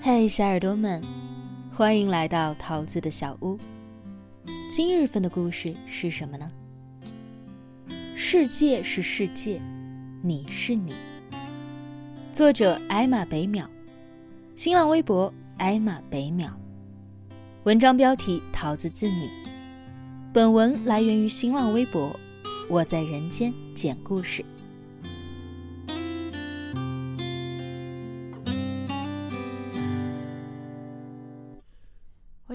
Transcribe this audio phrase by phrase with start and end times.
[0.00, 1.02] 嘿，小耳朵们，
[1.72, 3.58] 欢迎来到桃子的小屋。
[4.68, 6.50] 今日份的故事是什么呢？
[8.14, 9.60] 世界是世界，
[10.22, 10.94] 你是你。
[12.32, 13.64] 作者：艾玛北淼，
[14.56, 16.50] 新浪微博：艾玛北淼。
[17.64, 19.28] 文章标题：桃子自拟。
[20.32, 22.14] 本文来源于新浪微博，
[22.68, 24.44] 我在人间讲故事。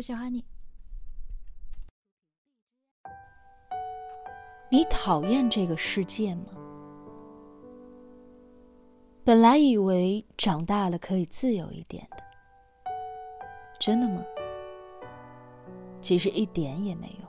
[0.05, 0.45] 喜欢你。
[4.69, 6.53] 你讨厌这个世界吗？
[9.23, 12.23] 本来以为长大了可以自由一点的，
[13.79, 14.23] 真的吗？
[15.99, 17.27] 其实一点也没有。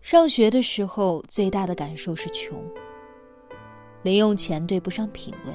[0.00, 2.60] 上学的时候，最大的感受是穷，
[4.02, 5.54] 零用钱对不上品味，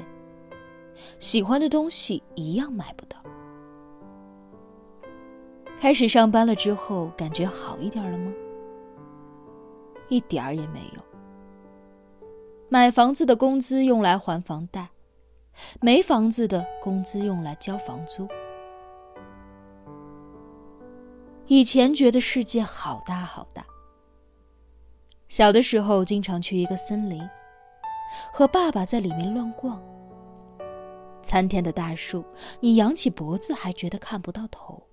[1.20, 3.22] 喜欢的东西一样买不到。
[5.80, 8.34] 开始上班了之后，感觉好一点了吗？
[10.10, 11.02] 一点儿也没有。
[12.68, 14.90] 买房子的工资用来还房贷，
[15.80, 18.28] 没房子的工资用来交房租。
[21.48, 23.66] 以前觉得世界好大好大。
[25.30, 27.28] 小的时候经常去一个森林，
[28.34, 29.82] 和爸爸在里面乱逛。
[31.22, 32.26] 参天的大树，
[32.60, 34.84] 你仰起脖子还觉得看不到头。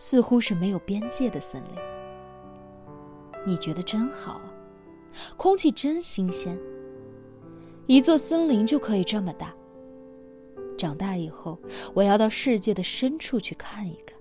[0.00, 1.74] 似乎是没有边界的森林，
[3.44, 4.50] 你觉得真好啊，
[5.36, 6.58] 空气真新鲜。
[7.86, 9.54] 一座森林就可以这么大。
[10.78, 11.60] 长大以后，
[11.92, 14.18] 我要到世界的深处去看一看。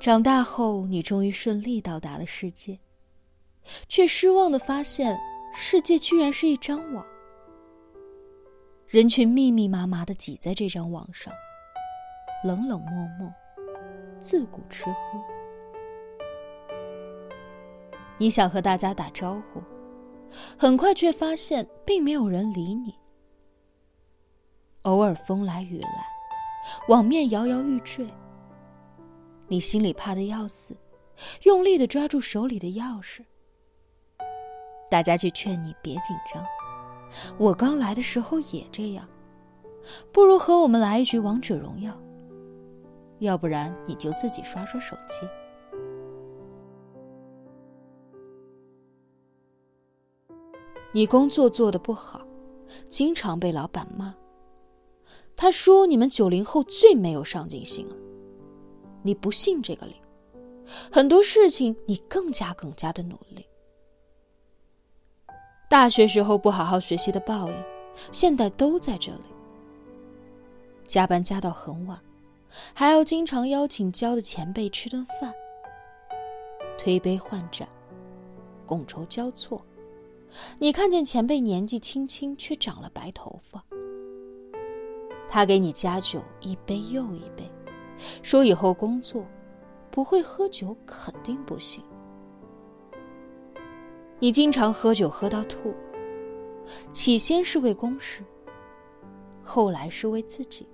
[0.00, 2.80] 长大后，你终于顺利到达了世界，
[3.88, 5.16] 却失望的发现，
[5.54, 7.06] 世界居然是一张网。
[8.92, 11.32] 人群密密麻麻的挤在这张网上，
[12.44, 13.32] 冷冷漠漠，
[14.20, 14.94] 自古吃喝。
[18.18, 19.62] 你想和大家打招呼，
[20.58, 22.94] 很快却发现并没有人理你。
[24.82, 26.06] 偶尔风来雨来，
[26.88, 28.06] 网面摇摇欲坠。
[29.48, 30.76] 你心里怕的要死，
[31.44, 33.24] 用力的抓住手里的钥匙。
[34.90, 36.44] 大家却劝你别紧张。
[37.38, 39.08] 我刚来的时候也这样，
[40.12, 41.96] 不如和我们来一局王者荣耀。
[43.18, 45.26] 要不然你就自己刷刷手机。
[50.92, 52.20] 你工作做的不好，
[52.90, 54.14] 经常被老板骂。
[55.36, 57.96] 他说你们九零后最没有上进心了。
[59.02, 59.94] 你不信这个理，
[60.90, 63.46] 很多事情你更加更加的努力。
[65.72, 67.56] 大学时候不好好学习的报应，
[68.12, 69.22] 现在都在这里。
[70.86, 71.98] 加班加到很晚，
[72.74, 75.32] 还要经常邀请交的前辈吃顿饭。
[76.76, 77.66] 推杯换盏，
[78.66, 79.62] 觥筹交错。
[80.58, 83.64] 你看见前辈年纪轻轻，却长了白头发。
[85.26, 87.50] 他给你加酒一杯又一杯，
[88.22, 89.24] 说以后工作
[89.90, 91.82] 不会喝酒肯定不行。
[94.22, 95.74] 你经常喝酒喝到吐，
[96.92, 98.22] 起先是为公事，
[99.42, 100.64] 后来是为自己。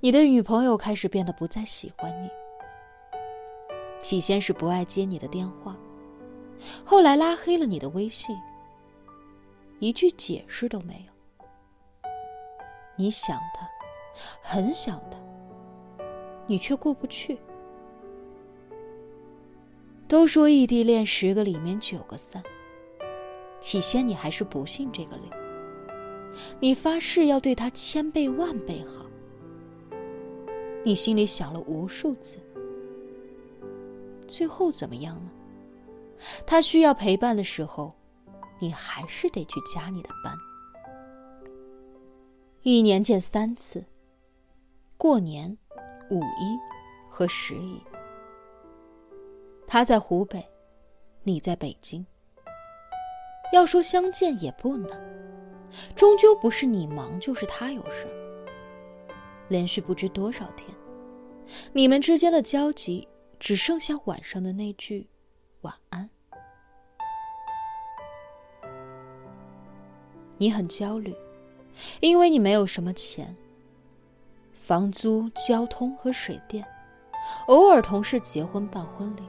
[0.00, 2.28] 你的女朋友开始变得不再喜欢你，
[4.02, 5.74] 起先是不爱接你的电话，
[6.84, 8.36] 后来拉黑了你的微信，
[9.78, 12.10] 一句解释都没有。
[12.96, 13.66] 你想他，
[14.42, 16.04] 很想他，
[16.46, 17.38] 你却过不去。
[20.12, 22.42] 都说异地恋十个里面九个散。
[23.60, 25.22] 起先你还是不信这个理，
[26.60, 29.06] 你发誓要对他千倍万倍好。
[30.84, 32.36] 你心里想了无数次，
[34.28, 35.30] 最后怎么样呢？
[36.44, 37.94] 他需要陪伴的时候，
[38.60, 40.36] 你还是得去加你的班。
[42.60, 43.82] 一年见三次，
[44.98, 45.56] 过年、
[46.10, 46.58] 五一
[47.08, 47.80] 和十一。
[49.72, 50.46] 他在湖北，
[51.22, 52.04] 你在北京。
[53.54, 55.00] 要说相见也不难，
[55.96, 58.06] 终究不是你忙就是他有事。
[59.48, 60.68] 连续不知多少天，
[61.72, 63.08] 你们之间的交集
[63.40, 65.08] 只剩下晚上的那句
[65.62, 66.10] 晚安。
[70.36, 71.16] 你很焦虑，
[72.00, 73.34] 因为你没有什么钱。
[74.52, 76.62] 房租、交通和水电，
[77.46, 79.22] 偶尔同事结婚办婚礼。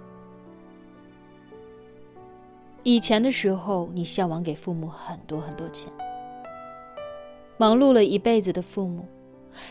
[2.84, 5.92] 以前的时候，你向往给父母很多很多钱，
[7.58, 9.08] 忙碌了一辈子的父母，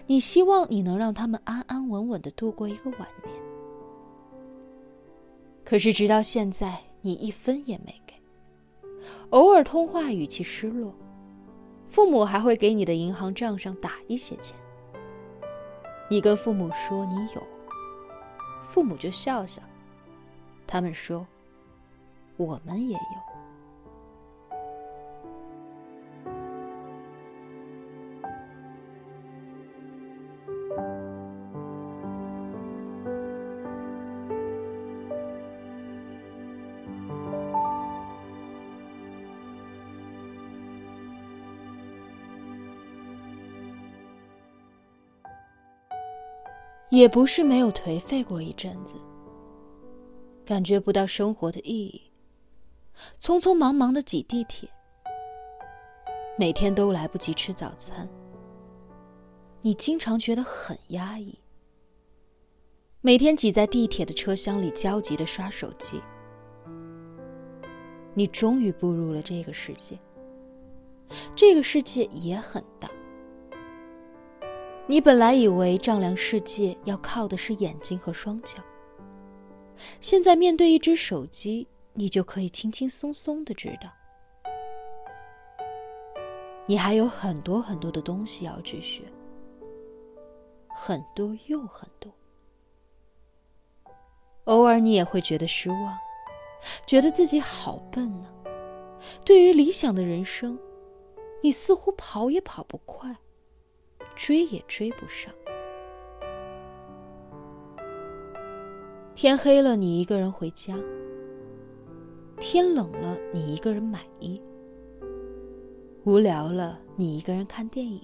[0.06, 3.36] 你希望你能让他们安安稳稳的度过一个晚年。
[5.62, 8.14] 可是直到现在，你一分也没给，
[9.28, 10.94] 偶尔通话语气失落，
[11.88, 14.56] 父母还会给你的银行账上打一些钱。
[16.08, 17.42] 你跟父母说你有，
[18.66, 19.60] 父母就笑笑，
[20.66, 21.26] 他们说。
[22.42, 23.02] 我们也有。
[46.90, 48.98] 也不是没有颓废过一阵子，
[50.44, 52.11] 感觉不到生活的意义。
[53.20, 54.68] 匆匆忙忙的挤地铁，
[56.38, 58.08] 每天都来不及吃早餐。
[59.60, 61.38] 你经常觉得很压抑。
[63.00, 66.00] 每天挤在地铁的车厢里焦急的刷手机。
[68.14, 69.98] 你终于步入了这个世界。
[71.34, 72.90] 这个世界也很大。
[74.86, 78.58] 你本来以为丈量世界要靠的是眼睛和双脚，
[80.00, 81.66] 现在面对一只手机。
[81.94, 83.90] 你就可以轻轻松松的知道，
[86.66, 89.02] 你还有很多很多的东西要去学，
[90.74, 92.10] 很多又很多。
[94.44, 95.98] 偶尔你也会觉得失望，
[96.86, 98.28] 觉得自己好笨呢。
[99.24, 100.58] 对于理想的人生，
[101.42, 103.14] 你似乎跑也跑不快，
[104.16, 105.32] 追也追不上。
[109.14, 110.74] 天黑了，你一个人回家。
[112.40, 114.40] 天冷了，你一个人买衣；
[116.04, 118.02] 无聊了，你一个人看电影。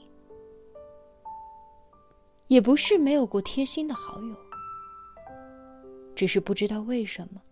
[2.46, 4.36] 也不是没有过贴心的好友，
[6.14, 7.42] 只是不知道为什么，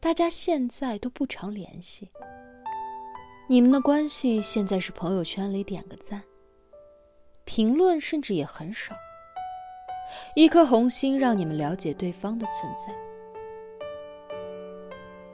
[0.00, 2.10] 大家现在都不常联系。
[3.48, 6.22] 你们的关系现在是朋友圈里点个赞，
[7.44, 8.94] 评论甚至也很少。
[10.34, 13.09] 一颗红心让你们了解对方的存在。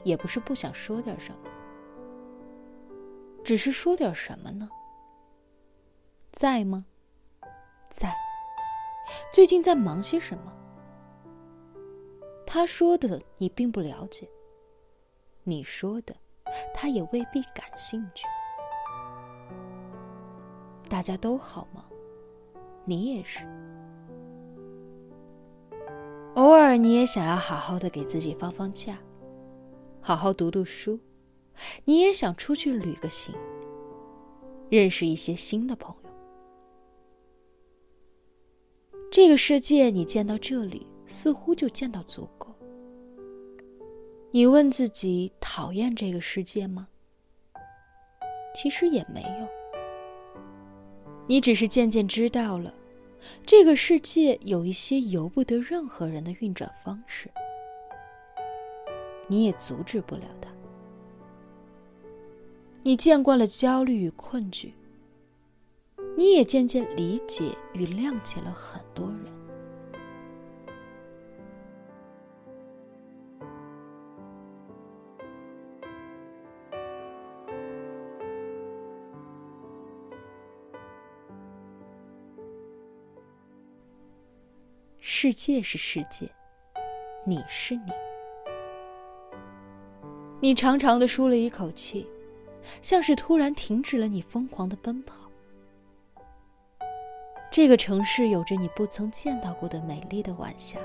[0.07, 1.51] 也不是不想说点什么，
[3.43, 4.69] 只是说点什么呢？
[6.31, 6.87] 在吗？
[7.91, 8.15] 在。
[9.33, 10.53] 最近在忙些什么？
[12.47, 14.31] 他说的你并不了解，
[15.43, 16.15] 你说的
[16.73, 18.29] 他也未必感兴趣。
[20.89, 21.85] 大家都好吗？
[22.85, 23.45] 你也是。
[26.37, 28.97] 偶尔你也想要好好的给自己放放假。
[30.07, 31.01] 好好读读书，
[31.85, 33.35] 你也想出去旅个行，
[34.71, 36.11] 认识一些新的朋友。
[39.11, 42.55] 这个世界，你见到这里，似乎就见到足够。
[44.31, 46.87] 你问自己，讨厌这个世界吗？
[48.55, 49.49] 其实也没有，
[51.27, 52.73] 你只是渐渐知道了，
[53.45, 57.29] 这个世界有一些由不得任何人的运转方式。
[59.29, 60.51] 你也阻止不了他。
[62.83, 64.73] 你见惯了焦虑与困局，
[66.17, 69.35] 你也渐渐理解与谅解了很多人。
[85.01, 86.31] 世界是世界，
[87.25, 88.06] 你是你。
[90.39, 92.07] 你长长的舒了一口气，
[92.83, 95.31] 像是突然停止了你疯狂的奔跑。
[97.51, 100.79] 这个城市有着你不曾见到过的美丽的晚霞，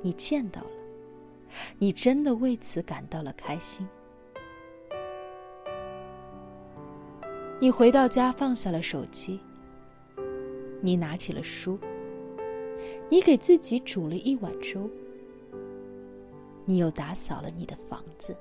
[0.00, 0.70] 你见到了，
[1.76, 3.86] 你真的为此感到了开心。
[7.58, 9.40] 你回到家，放下了手机，
[10.80, 11.76] 你拿起了书，
[13.08, 14.88] 你给自己煮了一碗粥。
[16.70, 18.36] 你又打扫了你的房子。